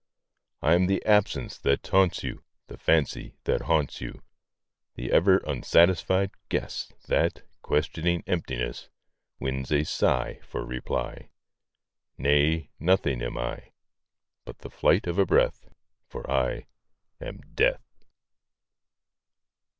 I 0.63 0.73
am 0.73 0.87
the 0.87 1.05
absence 1.05 1.59
that 1.59 1.83
taunts 1.83 2.23
you, 2.23 2.43
The 2.65 2.77
fancy 2.79 3.35
that 3.43 3.61
haunts 3.61 4.01
you; 4.01 4.23
The 4.95 5.11
ever 5.11 5.37
unsatisfied 5.47 6.31
guess 6.49 6.91
That, 7.05 7.43
questioning 7.61 8.23
emptiness, 8.25 8.89
Wins 9.39 9.71
a 9.71 9.83
sigh 9.83 10.39
for 10.41 10.65
reply. 10.65 11.29
Nay; 12.17 12.71
nothing 12.79 13.21
am 13.21 13.37
I, 13.37 13.73
But 14.43 14.57
the 14.61 14.71
flight 14.71 15.05
of 15.05 15.19
a 15.19 15.25
breath 15.27 15.69
For 16.07 16.27
I 16.27 16.65
am 17.21 17.41
Death! 17.53 17.83